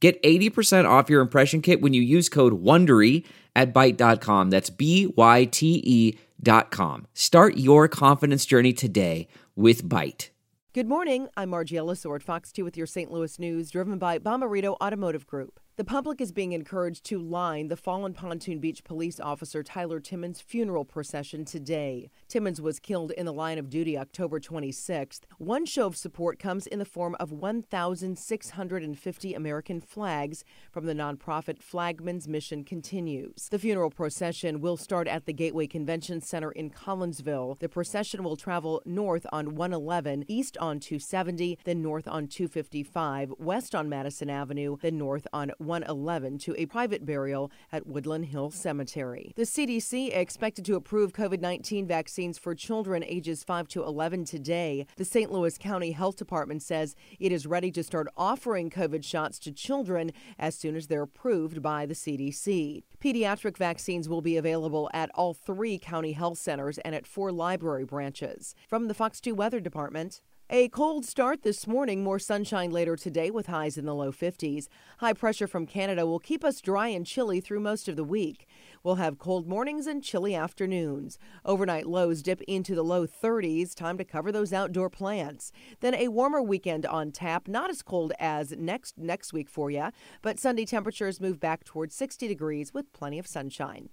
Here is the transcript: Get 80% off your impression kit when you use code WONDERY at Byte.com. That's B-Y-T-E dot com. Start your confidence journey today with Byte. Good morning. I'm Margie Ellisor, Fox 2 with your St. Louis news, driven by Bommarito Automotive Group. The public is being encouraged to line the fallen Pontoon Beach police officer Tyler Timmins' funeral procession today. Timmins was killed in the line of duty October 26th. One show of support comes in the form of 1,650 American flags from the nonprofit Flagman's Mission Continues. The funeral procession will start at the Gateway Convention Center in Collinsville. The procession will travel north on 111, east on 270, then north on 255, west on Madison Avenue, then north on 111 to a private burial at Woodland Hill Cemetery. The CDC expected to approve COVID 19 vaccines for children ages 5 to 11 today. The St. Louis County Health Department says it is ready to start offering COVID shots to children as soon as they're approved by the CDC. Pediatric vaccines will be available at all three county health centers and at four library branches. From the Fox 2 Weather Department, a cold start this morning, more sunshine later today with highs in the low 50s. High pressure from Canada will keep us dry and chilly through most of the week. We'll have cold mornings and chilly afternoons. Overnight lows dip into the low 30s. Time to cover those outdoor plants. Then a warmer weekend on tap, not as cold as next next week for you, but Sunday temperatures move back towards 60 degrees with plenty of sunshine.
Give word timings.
Get 0.00 0.22
80% 0.22 0.88
off 0.88 1.10
your 1.10 1.20
impression 1.20 1.60
kit 1.60 1.80
when 1.80 1.92
you 1.92 2.02
use 2.02 2.28
code 2.28 2.62
WONDERY 2.62 3.24
at 3.56 3.74
Byte.com. 3.74 4.50
That's 4.50 4.70
B-Y-T-E 4.70 6.18
dot 6.40 6.70
com. 6.70 7.06
Start 7.14 7.56
your 7.56 7.88
confidence 7.88 8.46
journey 8.46 8.72
today 8.72 9.26
with 9.56 9.84
Byte. 9.84 10.28
Good 10.72 10.86
morning. 10.86 11.26
I'm 11.36 11.50
Margie 11.50 11.74
Ellisor, 11.74 12.22
Fox 12.22 12.52
2 12.52 12.62
with 12.62 12.76
your 12.76 12.86
St. 12.86 13.10
Louis 13.10 13.36
news, 13.40 13.70
driven 13.70 13.98
by 13.98 14.20
Bommarito 14.20 14.76
Automotive 14.80 15.26
Group. 15.26 15.58
The 15.78 15.84
public 15.84 16.20
is 16.20 16.32
being 16.32 16.50
encouraged 16.50 17.04
to 17.04 17.20
line 17.20 17.68
the 17.68 17.76
fallen 17.76 18.12
Pontoon 18.12 18.58
Beach 18.58 18.82
police 18.82 19.20
officer 19.20 19.62
Tyler 19.62 20.00
Timmins' 20.00 20.40
funeral 20.40 20.84
procession 20.84 21.44
today. 21.44 22.10
Timmins 22.26 22.60
was 22.60 22.80
killed 22.80 23.12
in 23.12 23.26
the 23.26 23.32
line 23.32 23.58
of 23.58 23.70
duty 23.70 23.96
October 23.96 24.40
26th. 24.40 25.20
One 25.38 25.64
show 25.64 25.86
of 25.86 25.96
support 25.96 26.40
comes 26.40 26.66
in 26.66 26.80
the 26.80 26.84
form 26.84 27.14
of 27.20 27.30
1,650 27.30 29.34
American 29.34 29.80
flags 29.80 30.42
from 30.72 30.86
the 30.86 30.94
nonprofit 30.94 31.62
Flagman's 31.62 32.26
Mission 32.26 32.64
Continues. 32.64 33.48
The 33.48 33.60
funeral 33.60 33.90
procession 33.90 34.60
will 34.60 34.76
start 34.76 35.06
at 35.06 35.26
the 35.26 35.32
Gateway 35.32 35.68
Convention 35.68 36.20
Center 36.20 36.50
in 36.50 36.70
Collinsville. 36.70 37.60
The 37.60 37.68
procession 37.68 38.24
will 38.24 38.36
travel 38.36 38.82
north 38.84 39.28
on 39.30 39.54
111, 39.54 40.24
east 40.26 40.58
on 40.58 40.80
270, 40.80 41.56
then 41.62 41.82
north 41.82 42.08
on 42.08 42.26
255, 42.26 43.32
west 43.38 43.76
on 43.76 43.88
Madison 43.88 44.28
Avenue, 44.28 44.76
then 44.82 44.98
north 44.98 45.28
on 45.32 45.52
111 45.68 46.38
to 46.38 46.54
a 46.58 46.66
private 46.66 47.06
burial 47.06 47.52
at 47.70 47.86
Woodland 47.86 48.24
Hill 48.24 48.50
Cemetery. 48.50 49.32
The 49.36 49.42
CDC 49.42 50.16
expected 50.16 50.64
to 50.64 50.74
approve 50.74 51.12
COVID 51.12 51.40
19 51.40 51.86
vaccines 51.86 52.38
for 52.38 52.54
children 52.56 53.04
ages 53.04 53.44
5 53.44 53.68
to 53.68 53.84
11 53.84 54.24
today. 54.24 54.86
The 54.96 55.04
St. 55.04 55.30
Louis 55.30 55.56
County 55.56 55.92
Health 55.92 56.16
Department 56.16 56.62
says 56.62 56.96
it 57.20 57.30
is 57.30 57.46
ready 57.46 57.70
to 57.70 57.84
start 57.84 58.08
offering 58.16 58.70
COVID 58.70 59.04
shots 59.04 59.38
to 59.40 59.52
children 59.52 60.10
as 60.38 60.56
soon 60.56 60.74
as 60.74 60.88
they're 60.88 61.02
approved 61.02 61.62
by 61.62 61.86
the 61.86 61.94
CDC. 61.94 62.82
Pediatric 63.00 63.56
vaccines 63.56 64.08
will 64.08 64.22
be 64.22 64.36
available 64.36 64.90
at 64.92 65.10
all 65.14 65.34
three 65.34 65.78
county 65.78 66.12
health 66.12 66.38
centers 66.38 66.78
and 66.78 66.94
at 66.94 67.06
four 67.06 67.30
library 67.30 67.84
branches. 67.84 68.54
From 68.68 68.88
the 68.88 68.94
Fox 68.94 69.20
2 69.20 69.34
Weather 69.34 69.60
Department, 69.60 70.22
a 70.50 70.68
cold 70.68 71.04
start 71.04 71.42
this 71.42 71.66
morning, 71.66 72.02
more 72.02 72.18
sunshine 72.18 72.70
later 72.70 72.96
today 72.96 73.30
with 73.30 73.48
highs 73.48 73.76
in 73.76 73.84
the 73.84 73.94
low 73.94 74.10
50s. 74.10 74.68
High 74.98 75.12
pressure 75.12 75.46
from 75.46 75.66
Canada 75.66 76.06
will 76.06 76.18
keep 76.18 76.42
us 76.42 76.62
dry 76.62 76.88
and 76.88 77.04
chilly 77.04 77.40
through 77.40 77.60
most 77.60 77.86
of 77.86 77.96
the 77.96 78.04
week. 78.04 78.46
We'll 78.82 78.94
have 78.94 79.18
cold 79.18 79.46
mornings 79.46 79.86
and 79.86 80.02
chilly 80.02 80.34
afternoons. 80.34 81.18
Overnight 81.44 81.86
lows 81.86 82.22
dip 82.22 82.40
into 82.42 82.74
the 82.74 82.82
low 82.82 83.06
30s. 83.06 83.74
Time 83.74 83.98
to 83.98 84.04
cover 84.04 84.32
those 84.32 84.54
outdoor 84.54 84.88
plants. 84.88 85.52
Then 85.80 85.94
a 85.94 86.08
warmer 86.08 86.40
weekend 86.40 86.86
on 86.86 87.10
tap, 87.10 87.46
not 87.46 87.68
as 87.68 87.82
cold 87.82 88.14
as 88.18 88.52
next 88.52 88.96
next 88.96 89.34
week 89.34 89.50
for 89.50 89.70
you, 89.70 89.88
but 90.22 90.38
Sunday 90.38 90.64
temperatures 90.64 91.20
move 91.20 91.38
back 91.38 91.64
towards 91.64 91.94
60 91.94 92.26
degrees 92.26 92.72
with 92.72 92.90
plenty 92.94 93.18
of 93.18 93.26
sunshine. 93.26 93.90